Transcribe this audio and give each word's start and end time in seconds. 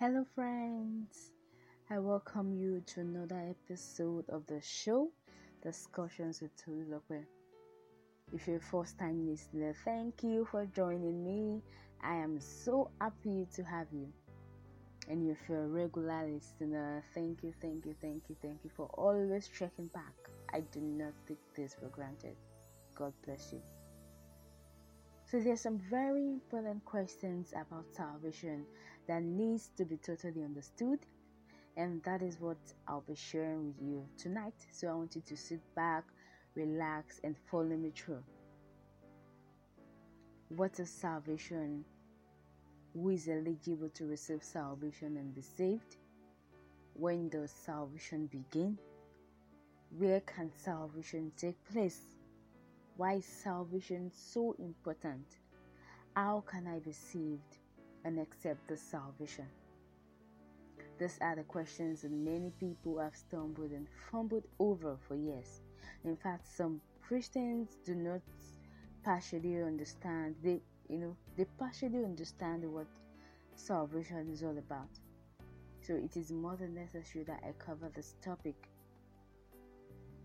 Hello, 0.00 0.24
friends. 0.36 1.32
I 1.90 1.98
welcome 1.98 2.54
you 2.56 2.80
to 2.86 3.00
another 3.00 3.50
episode 3.50 4.26
of 4.28 4.46
the 4.46 4.60
show, 4.62 5.10
Discussions 5.60 6.40
with 6.40 6.52
Tolulope. 6.56 7.24
If 8.32 8.46
you're 8.46 8.58
a 8.58 8.60
first 8.60 8.96
time 8.96 9.28
listener, 9.28 9.74
thank 9.84 10.22
you 10.22 10.46
for 10.52 10.66
joining 10.66 11.24
me. 11.24 11.60
I 12.00 12.14
am 12.14 12.38
so 12.38 12.92
happy 13.00 13.48
to 13.56 13.64
have 13.64 13.88
you. 13.92 14.06
And 15.08 15.28
if 15.28 15.38
you're 15.48 15.64
a 15.64 15.66
regular 15.66 16.28
listener, 16.28 17.02
thank 17.12 17.42
you, 17.42 17.52
thank 17.60 17.84
you, 17.84 17.96
thank 18.00 18.22
you, 18.28 18.36
thank 18.40 18.58
you 18.62 18.70
for 18.76 18.86
always 18.94 19.48
checking 19.48 19.88
back. 19.88 20.14
I 20.54 20.60
do 20.60 20.78
not 20.78 21.14
take 21.26 21.42
this 21.56 21.74
for 21.74 21.88
granted. 21.88 22.36
God 22.94 23.12
bless 23.26 23.52
you. 23.52 23.60
So 25.28 25.40
there's 25.40 25.60
some 25.60 25.78
very 25.90 26.22
important 26.22 26.84
questions 26.84 27.52
about 27.52 27.84
salvation 27.94 28.64
that 29.08 29.22
needs 29.22 29.70
to 29.76 29.84
be 29.84 29.96
totally 29.96 30.44
understood 30.44 31.00
and 31.78 32.02
that 32.02 32.22
is 32.22 32.40
what 32.40 32.58
I'll 32.88 33.04
be 33.06 33.14
sharing 33.14 33.68
with 33.68 33.80
you 33.80 34.04
tonight. 34.18 34.54
So 34.72 34.88
I 34.88 34.94
want 34.94 35.14
you 35.14 35.22
to 35.26 35.36
sit 35.36 35.60
back, 35.76 36.02
relax 36.56 37.20
and 37.22 37.36
follow 37.48 37.76
me 37.76 37.92
through. 37.94 38.24
What 40.48 40.80
is 40.80 40.90
salvation? 40.90 41.84
Who 42.94 43.10
is 43.10 43.28
eligible 43.28 43.90
to 43.90 44.06
receive 44.06 44.42
salvation 44.42 45.16
and 45.18 45.32
be 45.32 45.42
saved? 45.42 45.98
When 46.94 47.28
does 47.28 47.52
salvation 47.52 48.26
begin? 48.26 48.76
Where 49.96 50.20
can 50.22 50.50
salvation 50.56 51.30
take 51.36 51.64
place? 51.72 52.00
Why 52.96 53.14
is 53.14 53.24
salvation 53.24 54.10
so 54.12 54.56
important? 54.58 55.26
How 56.16 56.42
can 56.44 56.66
I 56.66 56.80
be 56.80 56.92
saved 56.92 57.58
and 58.08 58.18
accept 58.18 58.66
the 58.68 58.76
salvation? 58.76 59.44
These 60.98 61.18
are 61.20 61.36
the 61.36 61.42
questions 61.42 62.02
that 62.02 62.10
many 62.10 62.50
people 62.58 62.98
have 62.98 63.14
stumbled 63.14 63.70
and 63.70 63.86
fumbled 64.10 64.44
over 64.58 64.96
for 65.06 65.14
years. 65.14 65.60
In 66.04 66.16
fact, 66.16 66.46
some 66.48 66.80
Christians 67.06 67.76
do 67.84 67.94
not 67.94 68.22
partially 69.04 69.62
understand. 69.62 70.36
They, 70.42 70.62
you 70.88 70.98
know, 70.98 71.16
they 71.36 71.44
partially 71.58 72.02
understand 72.02 72.64
what 72.64 72.86
salvation 73.54 74.30
is 74.32 74.42
all 74.42 74.56
about. 74.56 74.88
So 75.82 75.94
it 75.94 76.16
is 76.16 76.32
more 76.32 76.56
than 76.56 76.74
necessary 76.74 77.24
that 77.26 77.40
I 77.46 77.52
cover 77.62 77.90
this 77.94 78.14
topic. 78.22 78.56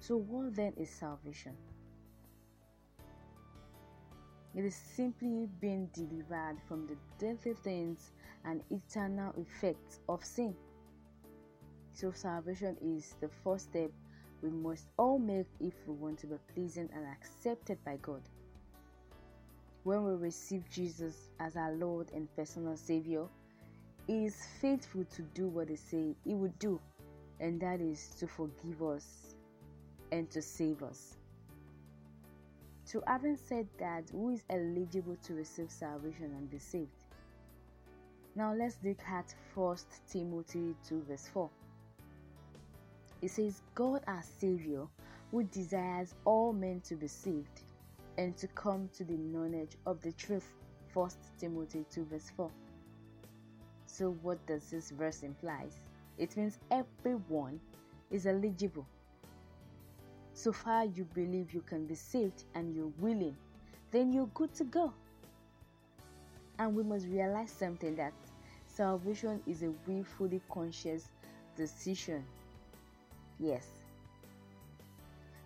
So, 0.00 0.16
what 0.16 0.54
then 0.54 0.74
is 0.76 0.90
salvation? 0.90 1.56
It 4.54 4.64
is 4.64 4.74
simply 4.74 5.48
being 5.60 5.88
delivered 5.92 6.56
from 6.66 6.86
the 6.86 6.96
deadly 7.18 7.54
things 7.54 8.10
and 8.44 8.62
eternal 8.70 9.32
effects 9.36 10.00
of 10.08 10.24
sin. 10.24 10.54
So, 11.92 12.10
salvation 12.10 12.76
is 12.80 13.14
the 13.20 13.28
first 13.44 13.70
step 13.70 13.90
we 14.42 14.50
must 14.50 14.86
all 14.96 15.18
make 15.18 15.46
if 15.60 15.74
we 15.86 15.94
want 15.94 16.18
to 16.20 16.26
be 16.26 16.36
pleasing 16.54 16.88
and 16.94 17.06
accepted 17.06 17.78
by 17.84 17.98
God. 18.00 18.22
When 19.84 20.04
we 20.04 20.14
receive 20.14 20.68
Jesus 20.70 21.30
as 21.38 21.56
our 21.56 21.72
Lord 21.72 22.10
and 22.14 22.34
personal 22.36 22.76
Savior, 22.76 23.26
He 24.06 24.26
is 24.26 24.36
faithful 24.60 25.04
to 25.04 25.22
do 25.34 25.48
what 25.48 25.68
He 25.68 25.76
said 25.76 26.16
He 26.24 26.34
would 26.34 26.58
do, 26.58 26.80
and 27.38 27.60
that 27.60 27.80
is 27.80 28.08
to 28.18 28.26
forgive 28.26 28.82
us 28.82 29.34
and 30.10 30.30
to 30.30 30.42
save 30.42 30.82
us. 30.82 31.16
So, 32.90 33.04
having 33.06 33.36
said 33.36 33.68
that, 33.78 34.10
who 34.10 34.30
is 34.30 34.42
eligible 34.50 35.14
to 35.22 35.34
receive 35.34 35.70
salvation 35.70 36.24
and 36.36 36.50
be 36.50 36.58
saved? 36.58 37.04
Now, 38.34 38.52
let's 38.52 38.78
look 38.82 38.98
at 39.08 39.32
1 39.54 39.76
Timothy 40.10 40.74
2, 40.88 41.04
verse 41.08 41.28
4. 41.32 41.48
It 43.22 43.30
says, 43.30 43.62
God 43.76 44.02
our 44.08 44.24
Savior, 44.40 44.88
who 45.30 45.44
desires 45.44 46.16
all 46.24 46.52
men 46.52 46.80
to 46.80 46.96
be 46.96 47.06
saved 47.06 47.60
and 48.18 48.36
to 48.36 48.48
come 48.48 48.90
to 48.94 49.04
the 49.04 49.18
knowledge 49.18 49.76
of 49.86 50.02
the 50.02 50.10
truth. 50.10 50.52
1 50.92 51.10
Timothy 51.38 51.84
2, 51.92 52.06
verse 52.06 52.32
4. 52.36 52.50
So, 53.86 54.16
what 54.22 54.44
does 54.46 54.68
this 54.68 54.90
verse 54.90 55.22
imply? 55.22 55.66
It 56.18 56.36
means 56.36 56.58
everyone 56.72 57.60
is 58.10 58.26
eligible 58.26 58.84
so 60.40 60.52
far 60.52 60.86
you 60.86 61.04
believe 61.12 61.52
you 61.52 61.60
can 61.60 61.84
be 61.84 61.94
saved 61.94 62.44
and 62.54 62.74
you're 62.74 62.92
willing, 62.98 63.36
then 63.90 64.10
you're 64.10 64.30
good 64.32 64.54
to 64.54 64.64
go. 64.64 64.90
And 66.58 66.74
we 66.74 66.82
must 66.82 67.06
realize 67.08 67.50
something 67.50 67.94
that 67.96 68.14
salvation 68.66 69.42
is 69.46 69.62
a 69.62 69.70
willfully 69.86 70.40
conscious 70.50 71.08
decision. 71.56 72.24
Yes. 73.38 73.66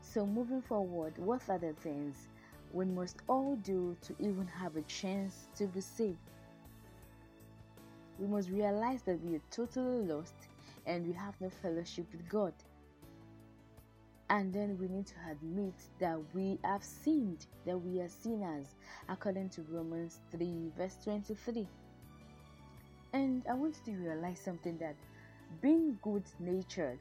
So, 0.00 0.24
moving 0.24 0.62
forward, 0.62 1.18
what 1.18 1.42
are 1.48 1.58
the 1.58 1.72
things 1.72 2.28
we 2.72 2.84
must 2.84 3.16
all 3.28 3.56
do 3.64 3.96
to 4.02 4.14
even 4.20 4.46
have 4.46 4.76
a 4.76 4.82
chance 4.82 5.48
to 5.56 5.66
be 5.66 5.80
saved? 5.80 6.18
We 8.20 8.28
must 8.28 8.48
realize 8.48 9.02
that 9.02 9.20
we 9.24 9.34
are 9.36 9.42
totally 9.50 10.06
lost 10.06 10.34
and 10.86 11.04
we 11.04 11.12
have 11.14 11.34
no 11.40 11.50
fellowship 11.50 12.06
with 12.12 12.28
God. 12.28 12.52
And 14.34 14.52
then 14.52 14.76
we 14.80 14.88
need 14.88 15.06
to 15.06 15.14
admit 15.30 15.74
that 16.00 16.18
we 16.34 16.58
have 16.64 16.82
sinned, 16.82 17.46
that 17.66 17.78
we 17.78 18.00
are 18.00 18.08
sinners, 18.08 18.66
according 19.08 19.50
to 19.50 19.62
Romans 19.70 20.18
3, 20.32 20.72
verse 20.76 20.96
23. 21.04 21.68
And 23.12 23.44
I 23.48 23.54
want 23.54 23.76
you 23.86 23.92
to 23.92 24.00
realize 24.00 24.40
something 24.40 24.76
that 24.78 24.96
being 25.62 25.96
good 26.02 26.24
natured 26.40 26.98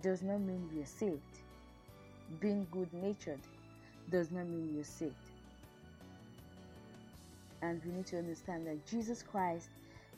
does 0.00 0.22
not 0.22 0.42
mean 0.42 0.70
we 0.72 0.80
are 0.80 0.86
saved. 0.86 1.40
Being 2.38 2.68
good 2.70 2.94
natured 2.94 3.40
does 4.08 4.30
not 4.30 4.46
mean 4.46 4.72
you're 4.72 4.84
saved. 4.84 5.14
And 7.62 7.84
we 7.84 7.90
need 7.90 8.06
to 8.06 8.18
understand 8.18 8.68
that 8.68 8.86
Jesus 8.86 9.24
Christ 9.24 9.70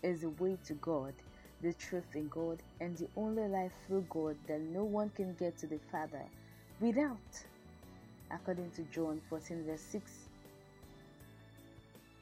is 0.03 0.21
the 0.21 0.29
way 0.29 0.59
to 0.67 0.75
God, 0.75 1.15
the 1.63 1.73
truth 1.73 2.15
in 2.15 2.29
God, 2.29 2.59
and 2.79 2.95
the 2.99 3.09
only 3.17 3.49
life 3.49 3.73
through 3.87 4.05
God 4.11 4.37
that 4.49 4.61
no 4.61 4.85
one 4.85 5.09
can 5.17 5.33
get 5.41 5.57
to 5.57 5.67
the 5.67 5.81
Father 5.91 6.21
without, 6.83 7.17
according 8.33 8.69
to 8.73 8.83
John 8.93 9.21
14, 9.31 9.65
verse 9.65 9.81
6. 9.81 10.11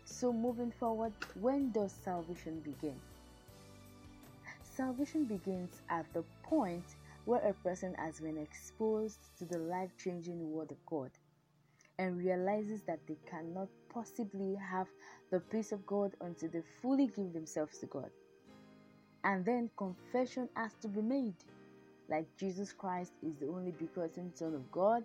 So, 0.05 0.33
moving 0.33 0.71
forward, 0.71 1.15
when 1.41 1.73
does 1.73 1.93
salvation 2.05 2.61
begin? 2.61 3.01
Salvation 4.63 5.25
begins 5.25 5.81
at 5.89 6.05
the 6.13 6.23
point 6.43 6.85
where 7.25 7.41
a 7.41 7.55
person 7.55 7.95
has 7.95 8.21
been 8.21 8.37
exposed 8.37 9.19
to 9.39 9.47
the 9.47 9.59
life 9.59 9.91
changing 9.97 10.53
Word 10.53 10.71
of 10.73 10.85
God 10.85 11.11
and 11.99 12.19
realizes 12.19 12.83
that 12.83 13.01
they 13.09 13.17
cannot 13.31 13.69
possibly 13.93 14.57
have 14.57 14.89
the 15.31 15.41
peace 15.41 15.73
of 15.73 15.87
God 15.87 16.13
until 16.21 16.51
they 16.51 16.63
fully 16.83 17.07
give 17.07 17.33
themselves 17.33 17.79
to 17.79 17.87
God. 17.87 18.11
And 19.25 19.45
then 19.45 19.71
confession 19.77 20.49
has 20.55 20.73
to 20.83 20.89
be 20.89 21.01
made 21.01 21.35
like 22.11 22.27
Jesus 22.37 22.73
Christ 22.73 23.13
is 23.23 23.37
the 23.37 23.47
only 23.47 23.71
begotten 23.71 24.35
Son 24.35 24.55
of 24.55 24.71
God. 24.73 25.05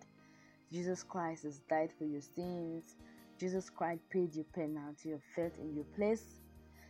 Jesus 0.74 1.04
Christ 1.04 1.44
has 1.44 1.60
died 1.70 1.92
for 1.98 2.06
your 2.06 2.22
sins. 2.22 2.96
Jesus 3.40 3.70
Christ 3.70 4.02
paid 4.10 4.36
your 4.36 4.46
penalty 4.56 5.12
of 5.12 5.22
faith 5.36 5.54
in 5.60 5.76
your 5.76 5.86
place. 5.96 6.42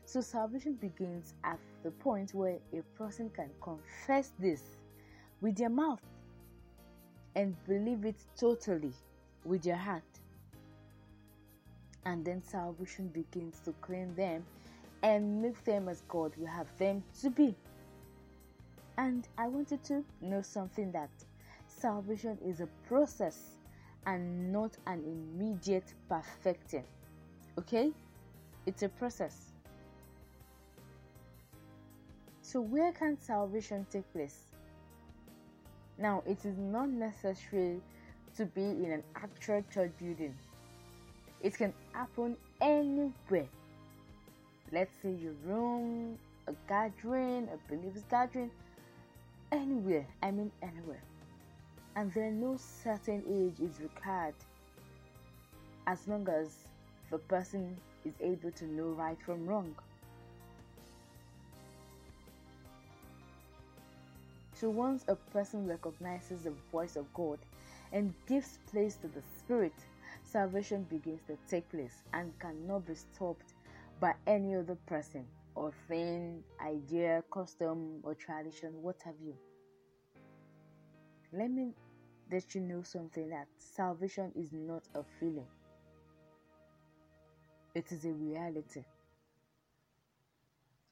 So 0.05 0.21
salvation 0.21 0.73
begins 0.73 1.33
at 1.43 1.59
the 1.83 1.91
point 1.91 2.33
where 2.33 2.59
a 2.73 2.81
person 2.97 3.29
can 3.35 3.49
confess 3.61 4.31
this 4.39 4.61
with 5.41 5.57
their 5.57 5.69
mouth 5.69 6.01
and 7.35 7.55
believe 7.67 8.05
it 8.05 8.15
totally 8.39 8.93
with 9.43 9.65
your 9.65 9.75
heart. 9.75 10.03
And 12.05 12.23
then 12.23 12.41
salvation 12.43 13.07
begins 13.09 13.59
to 13.65 13.73
clean 13.81 14.15
them 14.15 14.45
and 15.03 15.41
make 15.41 15.61
them 15.65 15.89
as 15.89 16.03
God 16.07 16.31
will 16.37 16.47
have 16.47 16.67
them 16.77 17.03
to 17.21 17.29
be. 17.29 17.55
And 18.97 19.27
I 19.37 19.47
wanted 19.47 19.83
to 19.85 20.03
know 20.21 20.41
something 20.41 20.91
that 20.93 21.09
salvation 21.67 22.37
is 22.45 22.61
a 22.61 22.67
process 22.87 23.55
and 24.05 24.51
not 24.51 24.77
an 24.87 25.03
immediate 25.03 25.93
perfecting. 26.07 26.85
Okay? 27.57 27.91
It's 28.65 28.83
a 28.83 28.89
process. 28.89 29.51
So, 32.41 32.61
where 32.61 32.91
can 32.91 33.19
salvation 33.19 33.85
take 33.91 34.11
place? 34.13 34.37
Now, 35.97 36.23
it 36.25 36.45
is 36.45 36.57
not 36.57 36.89
necessary 36.89 37.81
to 38.37 38.45
be 38.45 38.61
in 38.61 38.91
an 38.91 39.03
actual 39.15 39.63
church 39.73 39.91
building, 39.99 40.35
it 41.41 41.55
can 41.55 41.73
happen 41.93 42.35
anywhere. 42.61 43.47
Let's 44.71 44.91
say 45.01 45.11
your 45.11 45.33
room, 45.45 46.17
a 46.47 46.53
gathering, 46.67 47.47
a 47.53 47.57
believers 47.73 48.03
gathering, 48.09 48.51
anywhere. 49.51 50.05
I 50.21 50.31
mean, 50.31 50.51
anywhere. 50.61 51.01
And 51.95 52.13
then 52.13 52.41
no 52.41 52.57
certain 52.57 53.23
age 53.29 53.65
is 53.65 53.79
required 53.79 54.35
as 55.87 56.07
long 56.07 56.27
as 56.29 56.49
the 57.11 57.17
person 57.17 57.77
is 58.03 58.13
able 58.19 58.51
to 58.51 58.65
know 58.65 58.89
right 58.89 59.17
from 59.25 59.45
wrong. 59.45 59.73
So 64.53 64.69
once 64.69 65.03
a 65.07 65.15
person 65.15 65.67
recognizes 65.67 66.43
the 66.43 66.53
voice 66.71 66.95
of 66.95 67.13
God 67.13 67.39
and 67.91 68.13
gives 68.27 68.59
place 68.71 68.95
to 68.95 69.07
the 69.07 69.21
Spirit, 69.37 69.73
salvation 70.23 70.83
begins 70.89 71.21
to 71.27 71.37
take 71.49 71.69
place 71.69 72.03
and 72.13 72.37
cannot 72.39 72.87
be 72.87 72.95
stopped 72.95 73.53
by 73.99 74.13
any 74.25 74.55
other 74.55 74.77
person 74.85 75.25
or 75.55 75.71
thing, 75.87 76.43
idea, 76.61 77.23
custom, 77.31 77.99
or 78.03 78.15
tradition, 78.15 78.81
what 78.81 78.97
have 79.05 79.15
you. 79.23 79.35
Let 81.31 81.51
me 81.51 81.75
let 82.31 82.55
you 82.55 82.61
know 82.61 82.81
something 82.81 83.29
that 83.29 83.47
salvation 83.59 84.31
is 84.35 84.51
not 84.51 84.83
a 84.95 85.03
feeling, 85.19 85.47
it 87.75 87.91
is 87.91 88.05
a 88.05 88.11
reality. 88.13 88.83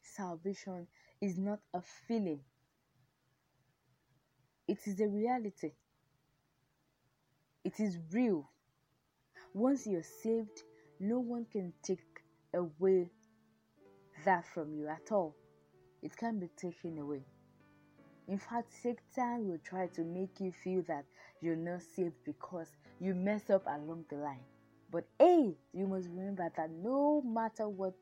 Salvation 0.03 0.87
is 1.19 1.39
not 1.39 1.59
a 1.73 1.81
feeling, 1.81 2.41
it 4.67 4.79
is 4.87 4.99
a 4.99 5.07
reality. 5.07 5.71
It 7.65 7.79
is 7.81 7.97
real. 8.11 8.49
Once 9.53 9.87
you're 9.87 10.03
saved, 10.03 10.63
no 10.99 11.19
one 11.19 11.45
can 11.45 11.73
take 11.81 12.23
away 12.53 13.09
that 14.25 14.45
from 14.53 14.73
you 14.73 14.87
at 14.87 15.11
all. 15.11 15.35
It 16.01 16.15
can't 16.17 16.39
be 16.39 16.49
taken 16.57 16.97
away. 16.99 17.23
In 18.27 18.37
fact, 18.37 18.71
Satan 18.73 19.47
will 19.49 19.59
try 19.63 19.87
to 19.87 20.01
make 20.01 20.39
you 20.39 20.51
feel 20.51 20.81
that 20.87 21.05
you're 21.41 21.55
not 21.55 21.81
saved 21.81 22.15
because 22.25 22.67
you 22.99 23.13
mess 23.13 23.49
up 23.49 23.65
along 23.67 24.05
the 24.09 24.15
line. 24.15 24.43
But 24.91 25.05
A, 25.21 25.53
you 25.73 25.87
must 25.87 26.07
remember 26.09 26.49
that 26.55 26.69
no 26.71 27.21
matter 27.21 27.67
what, 27.67 27.95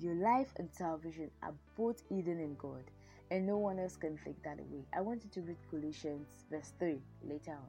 your 0.00 0.14
life 0.14 0.52
and 0.56 0.68
salvation 0.72 1.30
are 1.42 1.52
both 1.76 2.02
hidden 2.08 2.40
in 2.40 2.54
God, 2.56 2.84
and 3.30 3.46
no 3.46 3.58
one 3.58 3.78
else 3.78 3.96
can 3.96 4.18
take 4.24 4.42
that 4.44 4.58
away. 4.60 4.86
I 4.96 5.02
want 5.02 5.24
you 5.24 5.30
to 5.30 5.40
read 5.42 5.58
Colossians 5.70 6.28
verse 6.50 6.72
3 6.78 6.96
later 7.22 7.52
on. 7.52 7.68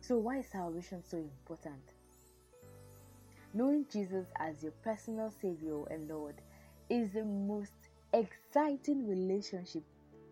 So, 0.00 0.16
why 0.16 0.38
is 0.38 0.46
salvation 0.46 1.02
so 1.04 1.18
important? 1.18 1.82
Knowing 3.52 3.84
Jesus 3.92 4.26
as 4.38 4.62
your 4.62 4.72
personal 4.84 5.32
Savior 5.42 5.84
and 5.90 6.08
Lord 6.08 6.36
is 6.88 7.12
the 7.12 7.24
most 7.24 7.72
exciting 8.12 9.08
relationship 9.08 9.82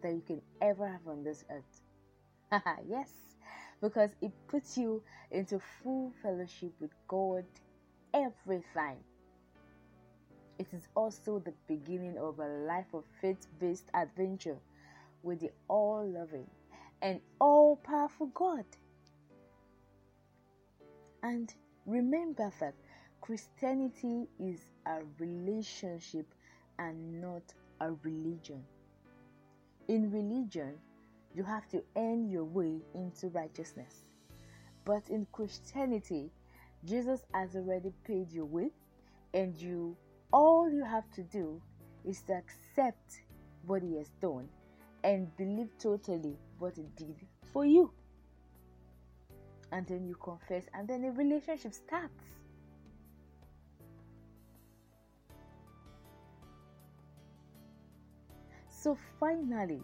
that 0.03 0.13
you 0.13 0.23
can 0.25 0.41
ever 0.61 0.87
have 0.87 1.07
on 1.07 1.25
this 1.25 1.45
earth. 1.51 2.63
yes, 2.89 3.11
because 3.81 4.11
it 4.23 4.33
puts 4.47 4.79
you 4.79 5.03
into 5.33 5.61
full 5.83 6.13
fellowship 6.23 6.73
with 6.81 6.93
God 7.09 7.45
every 8.15 8.63
time. 8.73 8.99
It 10.59 10.69
is 10.73 10.87
also 10.95 11.41
the 11.41 11.55
beginning 11.67 12.19
of 12.19 12.39
a 12.39 12.47
life 12.47 12.93
of 12.95 13.05
faith 13.21 13.47
based 13.61 13.87
adventure 13.95 14.59
with 15.23 15.41
the 15.41 15.51
all 15.69 16.09
loving 16.09 16.49
and 17.03 17.21
all 17.41 17.77
powerful 17.77 18.27
God. 18.29 18.65
And 21.23 21.53
remember 21.87 22.53
that 22.61 22.75
Christianity 23.29 24.27
is 24.41 24.59
a 24.87 25.01
relationship 25.19 26.25
and 26.79 27.21
not 27.21 27.43
a 27.83 27.93
religion. 28.03 28.65
In 29.87 30.11
religion, 30.11 30.79
you 31.35 31.45
have 31.45 31.69
to 31.69 31.83
earn 31.99 32.31
your 32.31 32.45
way 32.45 32.81
into 32.95 33.29
righteousness. 33.29 34.07
But 34.87 35.11
in 35.11 35.27
Christianity, 35.31 36.31
Jesus 36.87 37.21
has 37.35 37.55
already 37.55 37.93
paid 38.03 38.33
your 38.33 38.47
way, 38.47 38.71
and 39.35 39.55
you 39.61 39.95
all 40.33 40.71
you 40.71 40.83
have 40.83 41.11
to 41.11 41.23
do 41.23 41.61
is 42.07 42.23
to 42.23 42.33
accept 42.33 43.21
what 43.67 43.83
he 43.83 43.97
has 43.97 44.09
done 44.23 44.49
and 45.05 45.37
believe 45.37 45.69
totally 45.79 46.39
what 46.59 46.77
he 46.77 46.87
did 46.97 47.17
for 47.53 47.67
you. 47.67 47.93
And 49.71 49.87
then 49.87 50.07
you 50.07 50.15
confess, 50.15 50.65
and 50.73 50.89
then 50.89 51.03
the 51.03 51.11
relationship 51.11 51.75
starts. 51.75 52.38
So, 58.81 58.97
finally, 59.19 59.83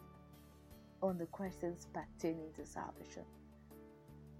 on 1.03 1.19
the 1.19 1.27
questions 1.27 1.89
pertaining 1.93 2.53
to 2.55 2.65
salvation, 2.65 3.25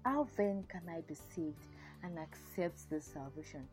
how 0.05 0.29
then 0.37 0.63
can 0.69 0.83
I 0.87 1.01
be 1.01 1.13
saved 1.13 1.67
and 2.03 2.17
accept 2.17 2.89
this 2.89 3.03
salvation? 3.03 3.67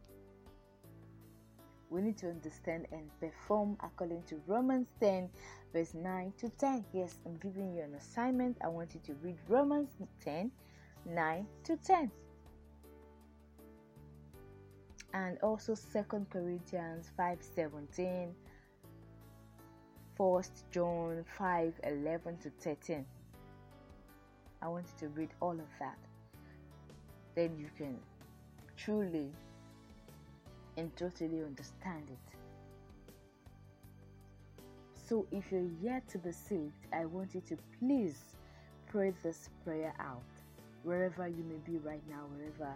We 1.89 2.01
need 2.01 2.19
to 2.19 2.31
understand 2.31 2.89
and 2.91 3.09
perform 3.21 3.77
according 3.81 4.25
to 4.25 4.41
Romans 4.49 4.89
10, 4.99 5.31
verse 5.73 5.95
9 5.95 6.33
to 6.39 6.49
10. 6.49 6.85
Yes, 6.93 7.17
I'm 7.27 7.37
giving 7.37 7.73
you 7.73 7.83
an 7.83 7.95
assignment. 7.95 8.57
I 8.61 8.67
want 8.67 8.93
you 8.93 9.01
to 9.07 9.15
read 9.23 9.37
Romans 9.49 9.91
10, 10.25 10.51
9 11.07 11.47
to 11.63 11.77
10 11.77 12.11
and 15.15 15.39
also 15.43 15.75
Second 15.75 16.29
Corinthians 16.31 17.11
5 17.17 17.39
17 17.55 18.35
First 20.23 20.71
John 20.71 21.25
5 21.37 21.81
11 21.83 22.39
to 22.45 22.51
13. 22.61 23.05
I 24.63 24.69
want 24.69 24.87
you 24.87 25.09
to 25.09 25.15
read 25.15 25.31
all 25.41 25.51
of 25.51 25.67
that. 25.81 25.99
Then 27.35 27.59
you 27.59 27.69
can 27.77 27.99
truly 28.77 29.33
and 30.77 30.95
totally 30.95 31.43
understand 31.43 32.05
it. 32.09 32.39
So, 35.09 35.27
if 35.33 35.51
you're 35.51 35.73
yet 35.83 36.09
to 36.11 36.19
be 36.19 36.31
saved, 36.31 36.87
I 36.93 37.05
want 37.07 37.35
you 37.35 37.43
to 37.49 37.59
please 37.81 38.23
pray 38.87 39.13
this 39.25 39.51
prayer 39.65 39.93
out 39.99 40.23
wherever 40.85 41.27
you 41.27 41.43
may 41.49 41.59
be 41.67 41.79
right 41.79 42.09
now, 42.09 42.27
wherever 42.37 42.73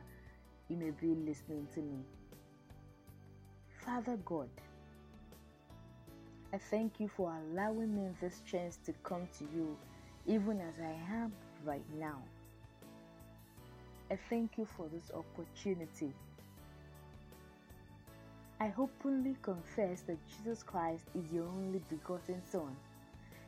you 0.69 0.77
may 0.77 0.91
be 0.91 1.15
listening 1.15 1.69
to 1.75 1.81
me. 1.81 2.01
Father 3.85 4.19
God, 4.25 4.49
I 6.53 6.59
thank 6.59 7.01
you 7.01 7.09
for 7.09 7.35
allowing 7.35 7.95
me 7.95 8.09
this 8.21 8.41
chance 8.51 8.79
to 8.87 8.93
come 9.03 9.29
to 9.39 9.45
you 9.55 9.77
even 10.27 10.61
as 10.61 10.75
I 10.81 10.97
am 11.13 11.33
right 11.65 11.85
now. 11.99 12.23
I 14.11 14.19
thank 14.31 14.57
you 14.57 14.67
for 14.77 14.89
this 14.89 15.11
opportunity. 15.13 16.13
I 18.61 18.73
openly 18.79 19.37
confess 19.43 20.03
that 20.03 20.19
Jesus 20.29 20.63
Christ 20.63 21.05
is 21.15 21.33
your 21.33 21.47
only 21.49 21.81
begotten 21.91 22.41
Son 22.51 22.77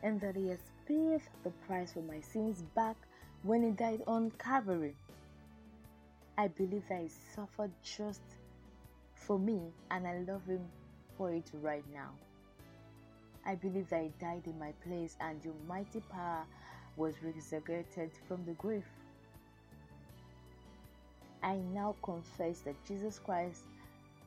and 0.02 0.20
that 0.20 0.36
He 0.36 0.48
has 0.48 0.58
paid 0.86 1.22
the 1.44 1.50
price 1.66 1.92
for 1.92 2.02
my 2.02 2.20
sins 2.20 2.62
back 2.74 2.96
when 3.42 3.62
He 3.62 3.70
died 3.70 4.02
on 4.06 4.32
Calvary. 4.38 4.96
I 6.36 6.48
believe 6.48 6.82
that 6.88 7.02
He 7.02 7.10
suffered 7.34 7.70
just 7.82 8.22
for 9.14 9.38
me 9.38 9.60
and 9.90 10.06
I 10.06 10.18
love 10.18 10.44
Him 10.46 10.66
for 11.16 11.32
it 11.32 11.50
right 11.62 11.84
now. 11.92 12.10
I 13.48 13.54
believe 13.54 13.88
that 13.88 14.02
He 14.02 14.10
died 14.20 14.42
in 14.44 14.58
my 14.58 14.72
place 14.86 15.16
and 15.22 15.42
your 15.42 15.54
mighty 15.66 16.00
power 16.00 16.44
was 16.98 17.14
resurrected 17.22 18.10
from 18.28 18.44
the 18.44 18.52
grave. 18.52 18.84
I 21.42 21.56
now 21.56 21.96
confess 22.02 22.60
that 22.60 22.74
Jesus 22.86 23.18
Christ 23.18 23.62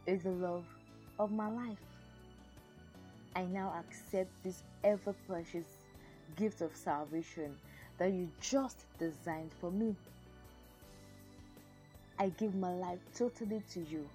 is 0.07 0.23
the 0.23 0.31
love 0.31 0.65
of 1.19 1.31
my 1.31 1.47
life. 1.51 1.77
I 3.35 3.43
now 3.43 3.75
accept 3.79 4.31
this 4.43 4.63
ever 4.83 5.13
precious 5.27 5.67
gift 6.35 6.61
of 6.61 6.75
salvation 6.75 7.55
that 7.99 8.11
you 8.11 8.27
just 8.41 8.85
designed 8.97 9.51
for 9.61 9.69
me. 9.69 9.95
I 12.17 12.29
give 12.29 12.55
my 12.55 12.73
life 12.73 12.99
totally 13.15 13.61
to 13.73 13.81
you 13.81 14.09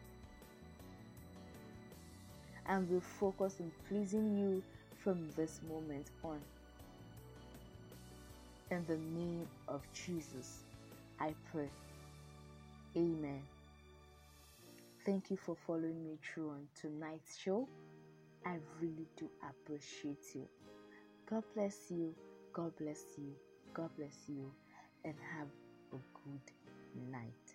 and 2.67 2.91
will 2.91 3.01
focus 3.01 3.55
on 3.61 3.71
pleasing 3.89 4.37
you 4.37 4.65
from 5.07 5.31
this 5.37 5.61
moment 5.63 6.11
on. 6.25 6.41
In 8.73 8.85
the 8.87 8.97
name 8.97 9.47
of 9.69 9.83
Jesus, 9.93 10.65
I 11.21 11.33
pray. 11.53 11.71
Amen. 12.97 13.45
Thank 15.05 15.31
you 15.31 15.37
for 15.37 15.55
following 15.55 16.03
me 16.05 16.19
through 16.25 16.51
on 16.51 16.67
tonight's 16.75 17.39
show. 17.39 17.69
I 18.45 18.57
really 18.81 19.07
do 19.17 19.31
appreciate 19.49 20.35
you. 20.35 20.49
God 21.31 21.45
bless 21.55 21.89
you. 21.93 22.13
God 22.53 22.73
bless 22.77 23.05
you. 23.17 23.33
God 23.75 23.91
bless 23.97 24.25
you. 24.29 24.51
And 25.05 25.15
have 25.39 25.49
a 25.93 25.99
good 26.25 27.13
night. 27.13 27.46